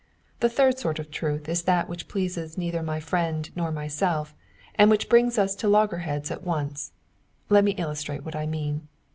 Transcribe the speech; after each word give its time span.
The 0.39 0.49
third 0.49 0.79
sort 0.79 0.97
of 0.97 1.11
truth 1.11 1.47
is 1.47 1.61
that 1.61 1.87
which 1.87 2.07
pleases 2.07 2.57
neither 2.57 2.81
my 2.81 2.99
friend 2.99 3.47
nor 3.55 3.71
myself, 3.71 4.33
and 4.73 4.89
which 4.89 5.07
brings 5.07 5.37
us 5.37 5.53
to 5.57 5.67
loggerheads 5.67 6.31
at 6.31 6.43
once. 6.43 6.91
Let 7.49 7.63
me 7.63 7.73
illustrate 7.73 8.25
what 8.25 8.35
I 8.35 8.47
mean. 8.47 8.87